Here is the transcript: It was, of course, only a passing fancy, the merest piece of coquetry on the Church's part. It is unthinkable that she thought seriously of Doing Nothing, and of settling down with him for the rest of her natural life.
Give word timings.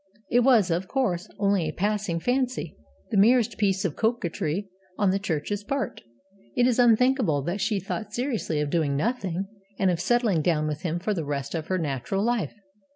It 0.31 0.39
was, 0.39 0.71
of 0.71 0.87
course, 0.87 1.29
only 1.37 1.69
a 1.69 1.73
passing 1.73 2.19
fancy, 2.19 2.75
the 3.11 3.17
merest 3.17 3.59
piece 3.59 3.85
of 3.85 3.95
coquetry 3.95 4.67
on 4.97 5.11
the 5.11 5.19
Church's 5.19 5.63
part. 5.63 6.01
It 6.55 6.65
is 6.65 6.79
unthinkable 6.79 7.43
that 7.43 7.61
she 7.61 7.79
thought 7.79 8.11
seriously 8.11 8.59
of 8.61 8.71
Doing 8.71 8.95
Nothing, 8.97 9.45
and 9.77 9.91
of 9.91 9.99
settling 9.99 10.41
down 10.41 10.65
with 10.65 10.81
him 10.81 10.97
for 10.97 11.13
the 11.13 11.23
rest 11.23 11.53
of 11.53 11.67
her 11.67 11.77
natural 11.77 12.23
life. 12.23 12.55